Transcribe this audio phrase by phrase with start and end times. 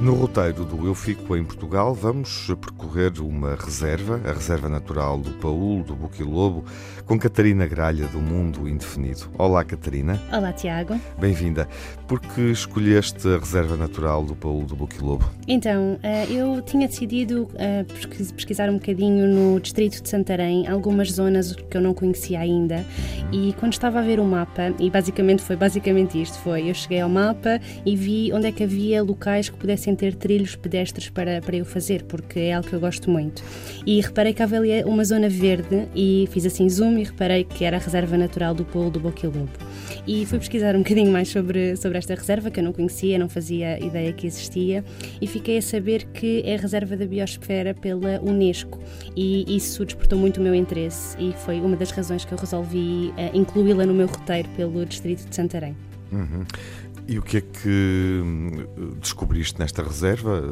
[0.00, 5.30] No roteiro do Eu Fico em Portugal, vamos percorrer uma reserva, a Reserva Natural do
[5.34, 6.64] Paúl, do Buquilobo,
[7.06, 9.30] com Catarina Gralha, do Mundo Indefinido.
[9.38, 10.20] Olá, Catarina.
[10.32, 10.98] Olá, Tiago.
[11.18, 11.68] Bem-vinda.
[12.08, 15.24] Por que escolheste a Reserva Natural do Paúl, do Buquilobo?
[15.46, 17.84] Então, eh, eu tinha decidido eh,
[18.36, 22.84] pesquisar um bocadinho no distrito de Santarém, algumas zonas que eu não conhecia ainda,
[23.32, 27.00] e quando estava a ver o mapa, e basicamente foi basicamente isto, foi, eu cheguei
[27.00, 31.40] ao mapa e vi onde é que havia locais que pudessem ter trilhos pedestres para,
[31.40, 33.42] para eu fazer, porque é algo que eu gosto muito.
[33.84, 37.64] E reparei que havia ali uma zona verde e fiz assim zoom e reparei que
[37.64, 39.50] era a reserva natural do Polo do Boquilobo.
[40.06, 43.28] E fui pesquisar um bocadinho mais sobre, sobre esta reserva, que eu não conhecia, não
[43.28, 44.84] fazia ideia que existia,
[45.20, 48.78] e fiquei a saber que é reserva da biosfera pela Unesco.
[49.16, 53.12] E isso despertou muito o meu interesse e foi uma das razões que eu resolvi
[53.16, 55.74] uh, incluí-la no meu roteiro pelo Distrito de Santarém.
[56.12, 56.44] Uhum.
[57.06, 60.42] E o que é que hum, descobriste nesta reserva?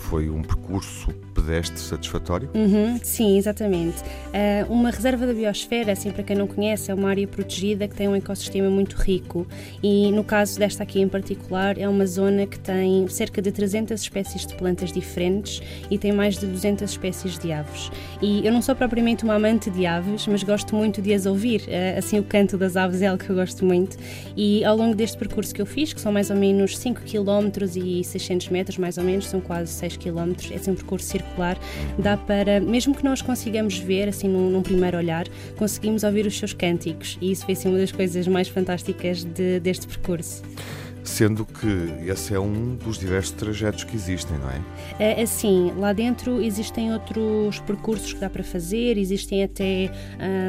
[0.00, 2.50] Foi um percurso pedestre satisfatório?
[2.54, 4.00] Uhum, sim, exatamente.
[4.00, 7.94] Uh, uma reserva da biosfera, assim para quem não conhece, é uma área protegida que
[7.94, 9.46] tem um ecossistema muito rico
[9.82, 14.00] e no caso desta aqui em particular é uma zona que tem cerca de 300
[14.00, 17.90] espécies de plantas diferentes e tem mais de 200 espécies de aves.
[18.20, 21.60] E eu não sou propriamente uma amante de aves, mas gosto muito de as ouvir,
[21.62, 23.96] uh, assim o canto das aves é algo que eu gosto muito
[24.36, 27.50] e ao longo deste percurso que eu fiz, que são mais ou menos 5 km
[27.76, 31.58] e 600 metros mais ou menos, são quase 6 km, é um percurso circular,
[31.98, 36.38] dá para, mesmo que nós consigamos ver, assim num, num primeiro olhar, conseguimos ouvir os
[36.38, 40.42] seus cânticos e isso foi assim uma das coisas mais fantásticas de, deste percurso.
[41.02, 41.66] Sendo que
[42.06, 44.60] esse é um dos diversos trajetos que existem, não é?
[44.98, 49.90] É assim, lá dentro existem outros percursos que dá para fazer, existem até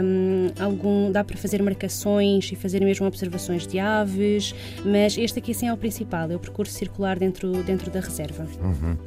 [0.03, 1.11] hum, algum.
[1.11, 4.53] dá para fazer marcações e fazer mesmo observações de aves,
[4.85, 8.45] mas este aqui sim é o principal, é o percurso circular dentro, dentro da reserva.
[8.61, 8.97] Uhum.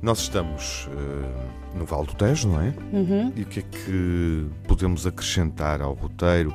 [0.00, 2.74] Nós estamos uh, no Val do Tejo, não é?
[2.92, 3.32] Uhum.
[3.36, 6.54] E o que é que podemos acrescentar ao roteiro?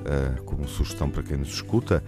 [0.00, 2.02] uh, como sugestão para quem nos escuta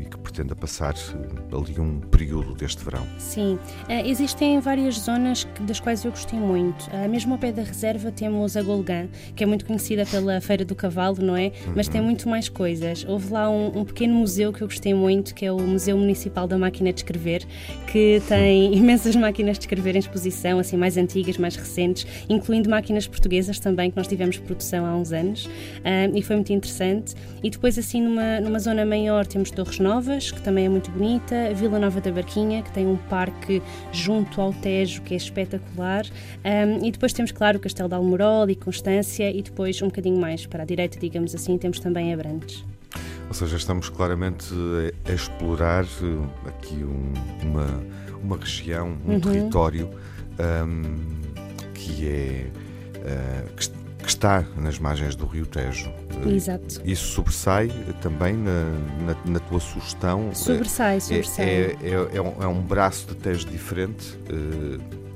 [0.00, 3.04] e que pretenda passar eh, ali um período deste verão.
[3.18, 6.88] Sim, uh, existem várias zonas das quais eu gostei muito.
[7.10, 10.74] mesmo ao pé da reserva temos a Golgã, que é muito conhecida pela Feira do
[10.74, 11.52] Cavalo, não é?
[11.74, 11.92] Mas uhum.
[11.92, 13.04] tem muito mais coisas.
[13.08, 16.46] Houve lá um, um, pequeno museu que eu gostei muito, que é o Museu Municipal
[16.46, 17.44] da Máquina de Escrever,
[17.90, 23.06] que tem imensas máquinas de escrever em exposição, assim mais antigas, mais recentes, incluindo máquinas
[23.06, 25.48] portuguesas também, que nós tivemos produção há uns anos,
[26.14, 27.14] e foi muito interessante.
[27.42, 31.52] E depois, assim, numa, numa zona maior, temos Torres Novas, que também é muito bonita,
[31.54, 36.04] Vila Nova da Barquinha, que tem um parque junto ao Tejo, que é espetacular.
[36.44, 40.20] Um, e depois temos, claro, o Castelo de Almorol e Constância, e depois, um bocadinho
[40.20, 42.64] mais para a direita, digamos assim, temos também Abrantes.
[43.28, 44.54] Ou seja, estamos claramente
[45.06, 47.84] a explorar eh, aqui um, uma,
[48.22, 49.20] uma região, um uhum.
[49.20, 49.90] território
[50.66, 50.96] um,
[51.74, 52.46] que é.
[52.98, 55.92] Uh, que que está nas margens do Rio Tejo.
[56.26, 56.80] Exato.
[56.84, 57.68] Isso sobressai
[58.00, 58.64] também na,
[59.06, 60.34] na, na tua sugestão?
[60.34, 61.46] Sobressai, é, sobressai.
[61.46, 64.18] É, é, é, um, é um braço de Tejo diferente?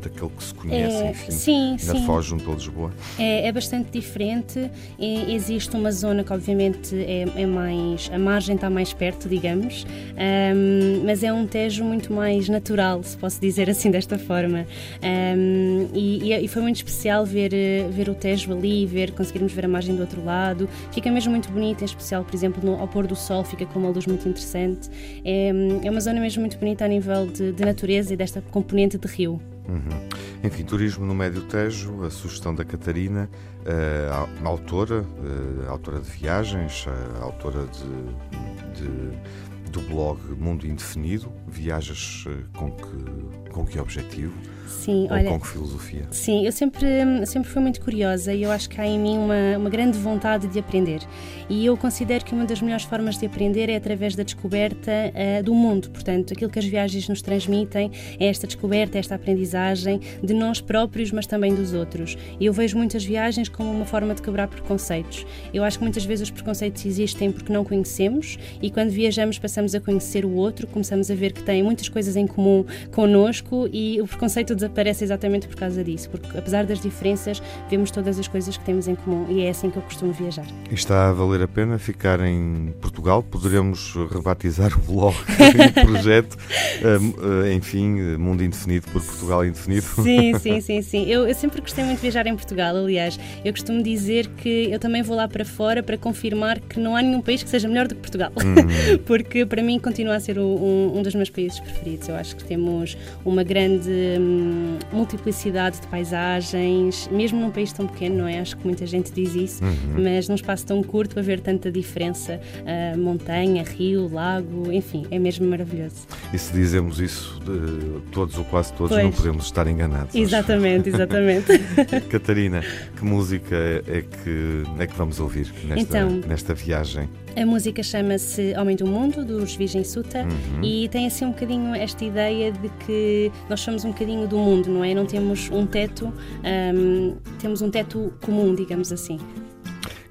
[0.02, 2.06] Daquele que se conhece, é, enfim, sim, na sim.
[2.06, 2.90] Foz junto a Lisboa?
[3.16, 4.68] É, é bastante diferente.
[4.98, 8.10] E existe uma zona que, obviamente, é, é, mais.
[8.12, 13.16] a margem está mais perto, digamos, um, mas é um Tejo muito mais natural, se
[13.16, 14.66] posso dizer assim desta forma.
[15.02, 17.52] Um, e, e, foi muito especial ver,
[17.92, 20.68] ver o Tejo ali, ver, conseguirmos ver a margem do outro lado.
[20.90, 23.78] Fica mesmo muito bonito, em especial, por exemplo, no, ao pôr do sol, fica com
[23.78, 24.88] uma luz muito interessante.
[25.24, 25.52] É,
[25.84, 29.06] é uma zona mesmo muito bonita a nível de, de natureza e desta componente de
[29.06, 29.40] rio.
[29.68, 30.08] Uhum.
[30.42, 33.30] Enfim, turismo no Médio Tejo, a sugestão da Catarina,
[33.60, 41.32] uh, autora, uh, autora de viagens, uh, autora de, de, do blog Mundo Indefinido.
[41.46, 42.24] Viajas
[42.56, 44.34] com que, com que objetivo?
[44.66, 46.06] Sim, Ou olha, com que filosofia?
[46.10, 46.86] Sim, eu sempre,
[47.26, 50.46] sempre fui muito curiosa e eu acho que há em mim uma, uma grande vontade
[50.46, 51.00] de aprender.
[51.48, 55.42] E eu considero que uma das melhores formas de aprender é através da descoberta uh,
[55.42, 55.90] do mundo.
[55.90, 61.10] Portanto, aquilo que as viagens nos transmitem é esta descoberta, esta aprendizagem de nós próprios,
[61.10, 62.16] mas também dos outros.
[62.40, 65.26] E eu vejo muitas viagens como uma forma de quebrar preconceitos.
[65.52, 69.74] Eu acho que muitas vezes os preconceitos existem porque não conhecemos e quando viajamos passamos
[69.74, 74.00] a conhecer o outro, começamos a ver que tem muitas coisas em comum connosco e
[74.00, 78.28] o preconceito preconceito desaparece exatamente por causa disso, porque apesar das diferenças, vemos todas as
[78.28, 80.46] coisas que temos em comum e é assim que eu costumo viajar.
[80.70, 83.22] E está a valer a pena ficar em Portugal?
[83.22, 89.82] Poderemos rebatizar o blog e o projeto, uh, enfim, Mundo Indefinido por Portugal Indefinido?
[89.82, 91.04] Sim, sim, sim, sim.
[91.06, 93.18] Eu, eu sempre gostei muito de viajar em Portugal, aliás.
[93.44, 97.02] Eu costumo dizer que eu também vou lá para fora para confirmar que não há
[97.02, 98.98] nenhum país que seja melhor do que Portugal, uhum.
[99.06, 102.08] porque para mim continua a ser um, um, dos meus países preferidos.
[102.08, 103.92] Eu acho que temos uma grande
[104.42, 108.40] hum, multiplicidade de paisagens, mesmo num país tão pequeno, não é?
[108.40, 110.02] Acho que muita gente diz isso, uhum.
[110.02, 115.46] mas num espaço tão curto haver tanta diferença, uh, montanha, rio, lago, enfim, é mesmo
[115.48, 116.06] maravilhoso.
[116.32, 119.04] E se dizemos isso de todos ou quase todos, pois.
[119.04, 120.14] não podemos estar enganados.
[120.14, 121.58] Exatamente, exatamente.
[122.10, 122.62] Catarina,
[122.96, 123.56] que música
[123.86, 127.08] é que, é que vamos ouvir nesta, então, nesta viagem?
[127.34, 130.62] A música chama-se Homem do Mundo, dos Virgem Suta, uhum.
[130.62, 134.68] e tem assim um bocadinho esta ideia de que nós somos um bocadinho do mundo,
[134.68, 134.92] não é?
[134.92, 136.12] Não temos um teto,
[136.44, 139.18] um, temos um teto comum, digamos assim.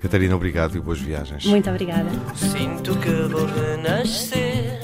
[0.01, 1.45] Catarina, obrigado e boas viagens.
[1.45, 2.09] Muito obrigada.
[2.35, 4.79] Sinto que vou renascer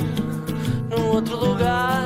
[0.91, 2.05] num outro lugar.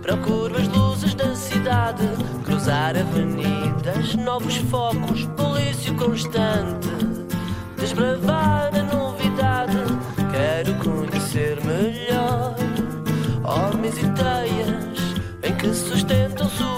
[0.00, 2.02] Procuro as luzes da cidade,
[2.44, 6.88] cruzar avenidas, novos focos, polício constante,
[7.76, 9.09] desbravar a novidade.
[15.80, 16.69] Sustentam suas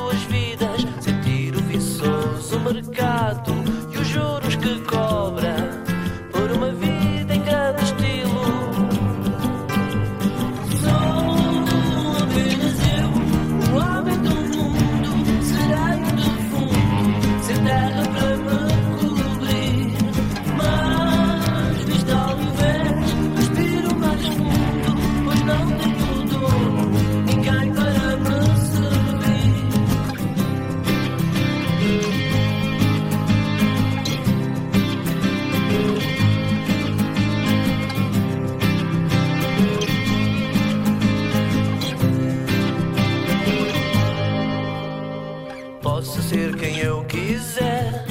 [46.05, 48.05] Posso ser quem eu quiser,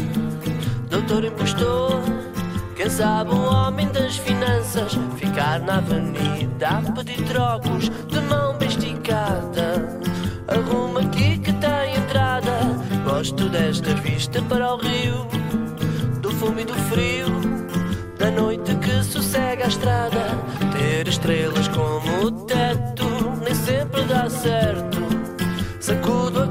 [0.90, 2.02] doutor impostor.
[2.74, 8.70] Quem sabe um homem das finanças, ficar na avenida a pedir trocos de mão bem
[8.70, 10.00] esticada.
[10.48, 12.60] Arruma aqui que tem entrada.
[13.04, 15.28] Gosto desta vista para o rio,
[16.22, 17.28] do fumo e do frio,
[18.18, 20.30] da noite que sossega a estrada.
[20.78, 23.04] Ter estrelas como o teto,
[23.44, 25.02] nem sempre dá certo.
[25.82, 26.46] Sacudo a